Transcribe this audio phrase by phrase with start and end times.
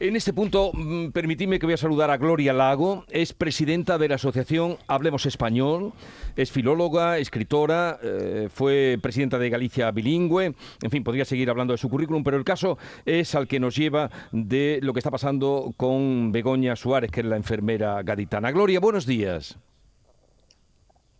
[0.00, 4.08] En este punto, mm, permitidme que voy a saludar a Gloria Lago, es presidenta de
[4.08, 5.92] la asociación Hablemos Español,
[6.36, 11.78] es filóloga, escritora, eh, fue presidenta de Galicia Bilingüe, en fin, podría seguir hablando de
[11.78, 15.74] su currículum, pero el caso es al que nos lleva de lo que está pasando
[15.76, 18.52] con Begoña Suárez, que es la enfermera gaditana.
[18.52, 19.58] Gloria, buenos días.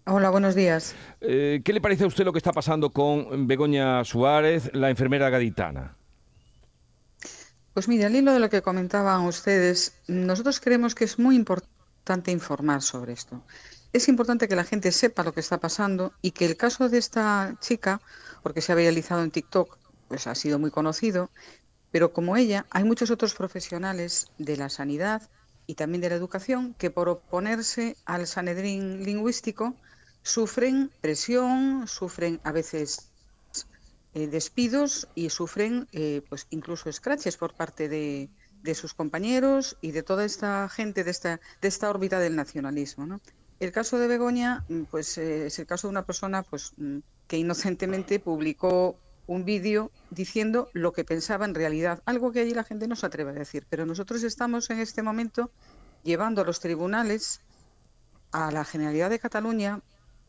[0.06, 0.94] Hola, buenos días.
[1.20, 5.30] Eh, ¿Qué le parece a usted lo que está pasando con Begoña Suárez, la enfermera
[5.30, 5.96] gaditana?
[7.74, 12.30] Pues mire, al hilo de lo que comentaban ustedes, nosotros creemos que es muy importante
[12.30, 13.42] informar sobre esto.
[13.92, 16.98] Es importante que la gente sepa lo que está pasando y que el caso de
[16.98, 18.00] esta chica,
[18.42, 21.30] porque se ha realizado en TikTok, pues ha sido muy conocido,
[21.90, 25.22] pero como ella, hay muchos otros profesionales de la sanidad
[25.66, 29.74] y también de la educación que por oponerse al sanedrín lingüístico
[30.22, 33.10] sufren presión, sufren a veces
[34.14, 38.30] eh, despidos y sufren eh, pues incluso scratches por parte de,
[38.74, 43.20] sus compañeros y de toda esta gente de esta, de esta órbita del nacionalismo.
[43.60, 46.98] El caso de Begoña mm, pues, eh, es el caso de una persona pues, mm,
[47.26, 52.64] que inocentemente publicó un vídeo diciendo lo que pensaba en realidad, algo que allí la
[52.64, 53.66] gente no se atreve a decir.
[53.68, 55.50] Pero nosotros estamos en este momento
[56.02, 57.40] llevando a los tribunales
[58.32, 59.80] a la Generalidad de Cataluña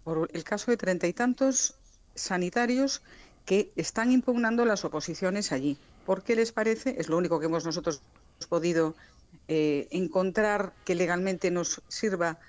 [0.03, 1.75] por el caso de treinta y tantos
[2.15, 3.01] sanitarios
[3.45, 5.77] que están impugnando las oposiciones allí.
[6.05, 6.95] ¿Por qué les parece?
[6.97, 8.01] Es lo único que hemos nosotros
[8.47, 8.95] podido
[9.47, 12.39] eh, encontrar que legalmente nos sirva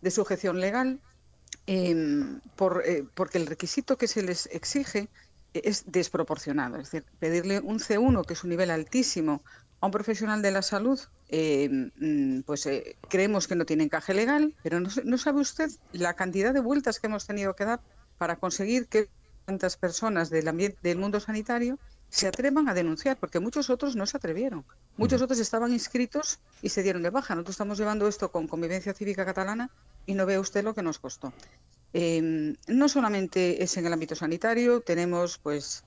[0.00, 1.00] de sujeción legal,
[1.66, 2.40] em,
[2.84, 5.08] eh, porque el requisito que se les exige
[5.54, 6.76] es desproporcionado.
[6.76, 9.42] Es decir, pedirle un C1, que es un nivel altísimo,
[9.80, 14.54] a un profesional de la salud, em, pues eh, creemos que no tiene encaje legal,
[14.62, 17.80] pero no sabe usted la cantidad de vueltas que hemos tenido que dar
[18.18, 19.08] para conseguir que
[19.46, 21.78] tantas personas del, ambiente, del mundo sanitario
[22.10, 24.64] se atrevan a denunciar, porque muchos otros no se atrevieron.
[24.96, 27.34] Muchos otros estaban inscritos y se dieron de baja.
[27.34, 29.70] Nosotros estamos llevando esto con Convivencia Cívica Catalana
[30.06, 31.32] y no ve usted lo que nos costó.
[31.92, 35.84] Em, no solamente es en el ámbito sanitario, tenemos pues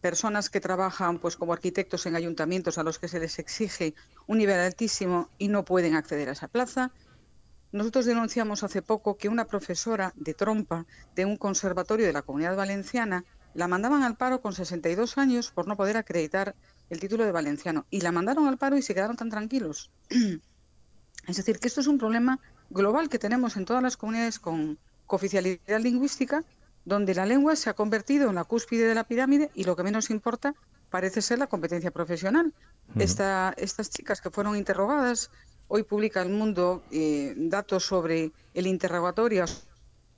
[0.00, 3.94] personas que trabajan pues como arquitectos en ayuntamientos a los que se les exige
[4.26, 6.92] un nivel altísimo y no pueden acceder a esa plaza.
[7.70, 12.56] Nosotros denunciamos hace poco que una profesora de trompa de un conservatorio de la Comunidad
[12.56, 13.24] Valenciana
[13.54, 16.54] la mandaban al paro con 62 años por no poder acreditar
[16.88, 19.90] el título de valenciano y la mandaron al paro y se quedaron tan tranquilos.
[21.28, 22.40] es decir, que esto es un problema
[22.70, 26.44] global que tenemos en todas las comunidades con cooficialidad lingüística,
[26.84, 29.82] donde la lengua se ha convertido en la cúspide de la pirámide y lo que
[29.82, 30.54] menos importa
[30.88, 32.54] parece ser la competencia profesional.
[32.96, 35.30] estas chicas que fueron interrogadas
[35.70, 39.48] Hoy publica El Mundo eh, datos sobre el interrogatorio a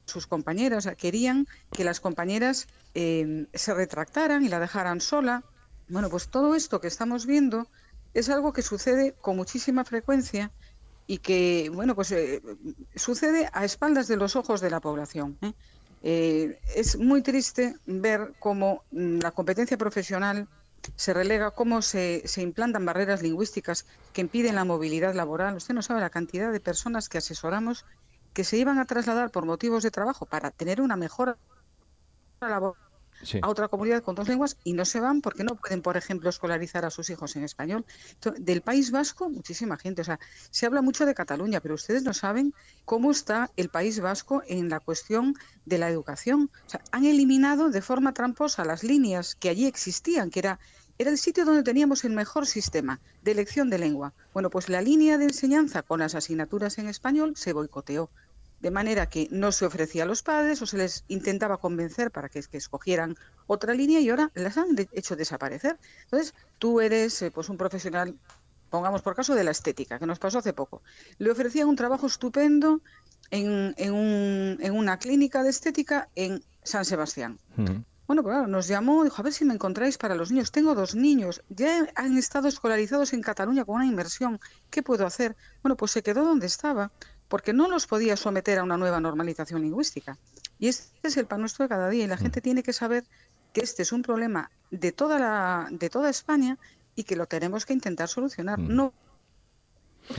[0.06, 0.88] sus compañeras.
[0.96, 5.42] querían que las compañeras eh, se retractaran y la dejaran sola.
[5.88, 7.66] Bueno, pues todo esto que estamos viendo
[8.14, 10.52] es algo que sucede con muchísima frecuencia
[11.08, 12.40] y que, bueno, pues eh,
[12.94, 15.36] sucede a espaldas de los ojos de la población.
[16.02, 20.48] es muy triste ver cómo mm, la competencia profesional
[20.96, 25.56] se relega, cómo se, se, implantan barreras lingüísticas que impiden la movilidad laboral.
[25.56, 27.84] Usted no sabe la cantidad de personas que asesoramos
[28.32, 31.36] que se iban a trasladar por motivos de trabajo para tener una mejor
[33.42, 36.30] a otra comunidad con dos lenguas y no se van porque no pueden, por ejemplo,
[36.30, 37.84] escolarizar a sus hijos en español.
[38.38, 40.02] del País Vasco, muchísima gente.
[40.02, 40.18] O sea,
[40.50, 42.54] se habla mucho de Cataluña, pero ustedes no saben
[42.84, 45.34] cómo está el País Vasco en la cuestión
[45.66, 46.50] de la educación.
[46.66, 50.58] O sea, han eliminado de forma tramposa las líneas que allí existían, que era
[51.00, 54.12] era el sitio donde teníamos el mejor sistema de elección de lengua.
[54.34, 58.10] Bueno, pues la línea de enseñanza con las asignaturas en español se boicoteó
[58.60, 62.28] de manera que no se ofrecía a los padres o se les intentaba convencer para
[62.28, 63.16] que, que escogieran
[63.46, 65.78] otra línea y ahora las han hecho desaparecer.
[66.04, 68.14] Entonces, tú eres eh, pues un profesional,
[68.68, 70.82] pongamos por caso, de la estética, que nos pasó hace poco.
[71.18, 72.80] Le ofrecían un trabajo estupendo
[73.30, 77.38] en, en, una clínica de estética en San Sebastián.
[78.06, 80.50] Bueno, pues claro, nos llamó, dijo, a ver si me encontráis para los niños.
[80.50, 84.40] Tengo dos niños, ya han estado escolarizados en Cataluña con una inversión.
[84.68, 85.36] ¿Qué puedo hacer?
[85.62, 86.90] Bueno, pues se quedó donde estaba
[87.30, 90.18] porque no los podía someter a una nueva normalización lingüística.
[90.58, 92.18] Y este es el pan nuestro de cada día y la mm.
[92.18, 93.04] gente tiene que saber
[93.52, 96.58] que este es un problema de toda, la, de toda España
[96.96, 98.58] y que lo tenemos que intentar solucionar.
[98.58, 98.74] Mm.
[98.74, 98.92] No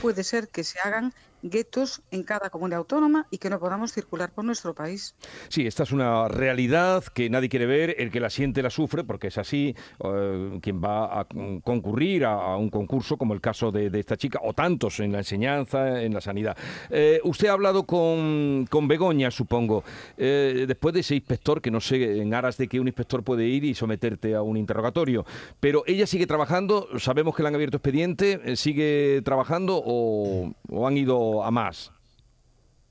[0.00, 1.12] puede ser que se hagan
[1.42, 5.14] guetos en cada comunidad autónoma y que no podamos circular por nuestro país.
[5.48, 9.04] Sí, esta es una realidad que nadie quiere ver, el que la siente la sufre,
[9.04, 9.74] porque es así,
[10.04, 11.26] eh, quien va a
[11.64, 16.02] concurrir a, un concurso como el caso de, esta chica, o tantos en la enseñanza,
[16.02, 16.56] en la sanidad.
[16.90, 19.84] Eh, usted ha hablado con, con Begoña, supongo,
[20.16, 23.46] eh, después de ese inspector, que no sé, en aras de que un inspector puede
[23.46, 25.26] ir y someterte a un interrogatorio,
[25.60, 30.54] pero ella sigue trabajando, sabemos que le han abierto expediente, sigue trabajando o
[30.86, 31.92] han ido a más?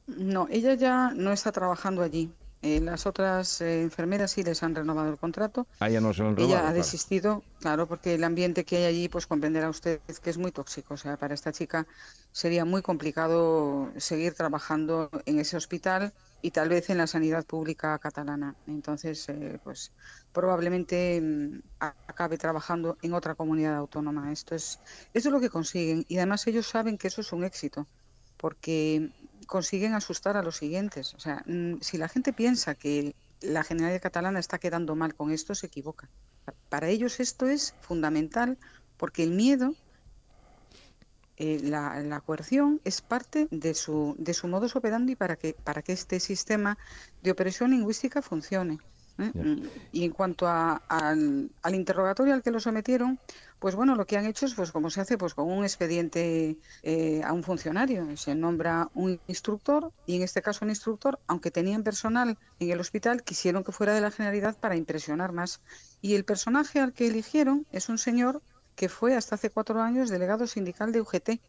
[0.08, 2.32] No, ella ya no está trabajando allí.
[2.64, 5.66] Eh, las otras eh, enfermeras sí les han renovado el contrato.
[5.80, 8.84] Ah, ella no se lo han Ella ha desistido, claro, porque el ambiente que hay
[8.86, 10.94] allí, pues comprenderá usted que es muy tóxico.
[10.94, 11.88] O sea, para esta chica
[12.32, 16.14] sería muy complicado seguir trabajando en ese hospital
[16.44, 18.54] y tal vez en la sanidad pública catalana.
[18.68, 19.92] Entonces, eh, pues
[20.32, 24.32] probablemente mm, acabe trabajando en otra comunidad autónoma.
[24.32, 24.80] Esto es,
[25.16, 27.88] esto es lo que consiguen y además ellos saben que eso es un éxito
[28.42, 29.12] porque
[29.46, 31.14] consiguen asustar a los siguientes.
[31.14, 35.32] O sea, mm, si la gente piensa que la Generalidad Catalana está quedando mal con
[35.32, 36.10] esto, se equivoca.
[36.68, 38.58] Para ellos esto es fundamental
[38.98, 39.76] porque el miedo,
[41.38, 45.94] eh, la, coerción es parte de su, de su modus operandi para que, para que
[45.94, 46.80] este sistema
[47.22, 48.80] de opresión lingüística funcione.
[49.20, 49.32] ¿Eh?
[49.34, 53.20] Mm, y en cuanto al, interrogatorio al que lo sometieron,
[53.60, 56.58] pues bueno, lo que han hecho es, pues como se hace, pues con un expediente
[56.84, 58.18] eh, a un funcionario.
[58.18, 62.80] Se nombra un instructor y en este caso un instructor, aunque tenían personal en el
[62.80, 65.62] hospital, quisieron que fuera de la generalidad para impresionar más.
[66.02, 68.42] Y el personaje al que eligieron es un señor
[68.76, 71.40] que fue hasta hace cuatro años delegado sindical de UGT.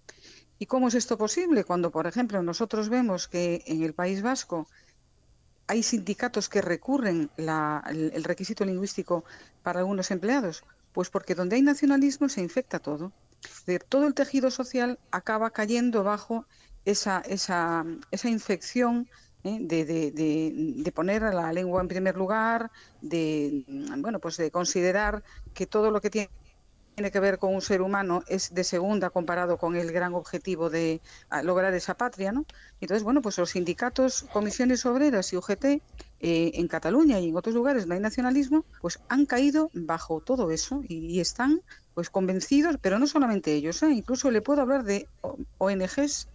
[0.59, 1.65] ¿Y cómo es esto posible?
[1.65, 4.69] Cuando, por ejemplo, nosotros vemos que en el País Vasco
[5.67, 9.25] hay sindicatos que recurren el, requisito lingüístico
[9.63, 10.65] para algunos empleados?
[10.93, 13.13] Pues porque donde hay nacionalismo se infecta todo.
[13.89, 16.47] todo el tejido social acaba cayendo bajo
[16.85, 19.09] esa, esa, esa infección
[19.45, 19.59] ¿eh?
[19.61, 22.71] de, de, poner a la lengua en primer lugar,
[23.01, 23.65] de
[23.99, 25.23] bueno, pues de considerar
[25.55, 26.31] que todo lo que tiene
[26.95, 30.71] tiene que ver con un ser humano es de segunda comparado con el gran objetivo
[30.71, 31.01] de
[31.43, 32.45] lograr esa patria, ¿no?
[32.81, 35.81] Entonces, bueno, pues los sindicatos, comisiones obreras y UGT eh,
[36.21, 40.83] en Cataluña y en otros lugares no hay nacionalismo, pues han caído bajo todo eso
[40.87, 41.63] y, están
[41.95, 43.91] pues convencidos, pero no solamente ellos, ¿eh?
[43.91, 45.09] incluso le puedo hablar de
[45.59, 46.29] ONGs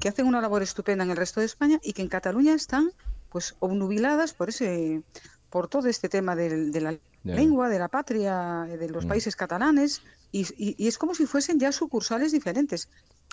[0.00, 2.90] que hacen una labor estupenda en el resto de España y que en Cataluña están
[3.30, 5.02] pues obnubiladas por ese
[5.50, 9.08] por todo este tema de la lengua, de la patria, de los mm.
[9.08, 12.88] países catalanes, y, es como si fuesen ya sucursales diferentes.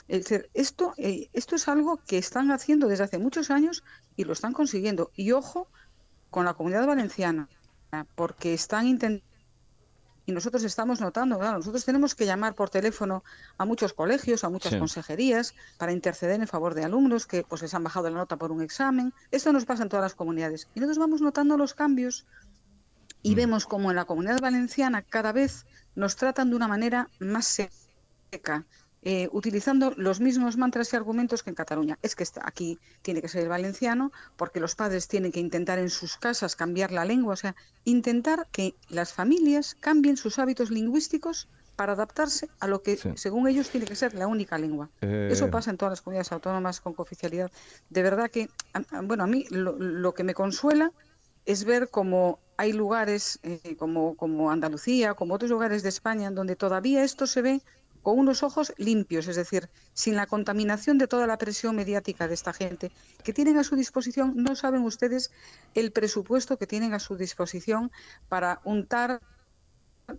[0.08, 3.84] esto, eh, esto es algo que están haciendo desde hace muchos años
[4.16, 5.12] y lo están consiguiendo.
[5.16, 5.68] Y ojo
[6.30, 7.50] con la comunidad valenciana,
[8.16, 9.32] porque están intentando
[10.26, 13.24] y nosotros estamos notando, claro, nosotros tenemos que llamar por teléfono
[13.58, 17.74] a muchos colegios, a muchas consejerías para interceder en favor de alumnos que pues les
[17.74, 19.14] han bajado la nota por un examen.
[19.32, 22.26] Esto nos pasa en todas las comunidades y nosotros vamos notando los cambios
[23.24, 23.36] y mm.
[23.36, 25.66] vemos como en la comunidad valenciana cada vez
[25.96, 27.46] nos tratan de una manera más
[28.32, 28.66] seca,
[29.04, 31.98] eh, utilizando los mismos mantras y argumentos que en Cataluña.
[32.02, 35.90] Es que aquí tiene que ser el valenciano, porque los padres tienen que intentar en
[35.90, 41.48] sus casas cambiar la lengua, o sea, intentar que las familias cambien sus hábitos lingüísticos
[41.76, 44.90] para adaptarse a lo que, según ellos, tiene que ser la única lengua.
[45.02, 45.30] Eh.
[45.32, 47.52] Eso pasa en todas las comunidades autónomas con cooficialidad.
[47.90, 48.50] De verdad que,
[49.04, 50.92] bueno, a mí lo, que me consuela
[51.46, 56.36] es ver cómo hay lugares eh, como, como Andalucía, como otros lugares de España, en
[56.36, 57.62] donde todavía esto se ve
[58.02, 62.34] con unos ojos limpios, es decir, sin la contaminación de toda la presión mediática de
[62.34, 62.92] esta gente
[63.24, 65.32] que tienen a su disposición, no saben ustedes
[65.76, 67.92] el presupuesto que tienen a su disposición
[68.28, 69.22] para untar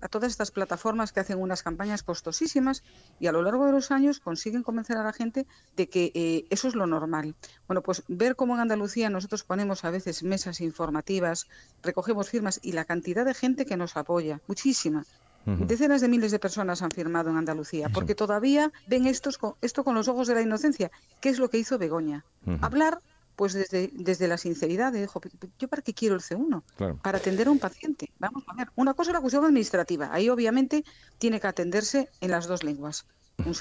[0.01, 2.83] a todas estas plataformas que hacen unas campañas costosísimas
[3.21, 5.47] y a lo largo de los años consiguen convencer a la gente
[5.77, 7.35] de que eh, eso es lo normal.
[7.67, 11.47] Bueno, pues ver cómo en Andalucía nosotros ponemos a veces mesas informativas,
[11.83, 15.05] recogemos firmas y la cantidad de gente que nos apoya, muchísima,
[15.45, 19.97] Decenas de miles de personas han firmado en Andalucía, porque todavía ven estos esto con
[19.97, 22.25] los ojos de la inocencia, que es lo que hizo Begoña.
[22.61, 23.01] Hablar
[23.37, 25.21] pues desde, desde la sinceridad, de, dijo,
[25.59, 26.63] ¿yo para qué quiero el C1?
[27.03, 28.11] Para atender a un paciente.
[28.19, 30.85] Vamos a ver, una cosa es la cuestión administrativa, ahí obviamente
[31.19, 33.07] tiene que atenderse en las dos lenguas.
[33.45, 33.55] Un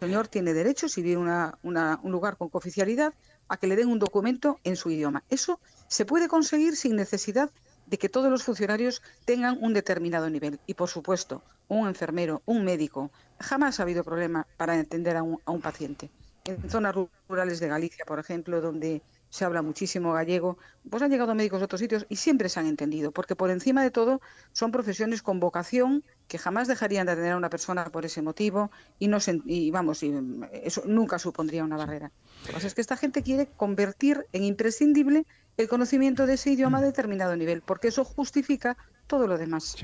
[0.00, 3.12] señor tiene derecho, si vive una, un lugar con cooficialidad,
[3.48, 5.24] a que le den un documento en su idioma.
[5.30, 5.58] Eso
[5.88, 7.50] se puede conseguir sin necesidad
[7.86, 10.60] de que todos los funcionarios tengan un determinado nivel.
[10.66, 15.60] Y, por supuesto, un enfermero, un médico, jamás ha habido problema para atender a un,
[15.60, 16.10] paciente.
[16.48, 16.94] En zonas
[17.28, 20.56] rurales de Galicia, por ejemplo, donde se habla muchísimo gallego,
[20.88, 23.82] pues han llegado médicos de otros sitios y siempre se han entendido, porque por encima
[23.82, 28.06] de todo son profesiones con vocación que jamás dejarían de atender a una persona por
[28.06, 30.14] ese motivo y no y vamos, y
[30.62, 32.10] eso nunca supondría una barrera.
[32.40, 35.26] Lo que pasa es que esta gente quiere convertir en imprescindible
[35.58, 38.78] el conocimiento de ese idioma a determinado nivel, porque eso justifica
[39.08, 39.74] todo lo demás.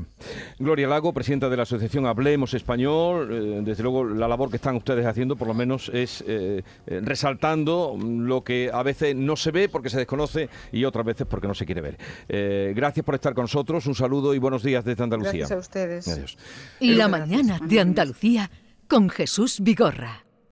[0.59, 4.77] Gloria Lago, presidenta de la Asociación Hablemos Español, eh, desde luego la labor que están
[4.77, 9.51] ustedes haciendo por lo menos es eh, eh, resaltando lo que a veces no se
[9.51, 12.75] ve porque se desconoce y otras veces porque no se quiere ver.
[12.75, 15.47] gracias por estar con nosotros, un saludo y buenos días desde Andalucía.
[15.47, 16.09] Gracias a ustedes.
[16.09, 16.39] Adiós.
[16.79, 18.51] Y la mañana de Andalucía
[18.87, 20.25] con Jesús Vigorra.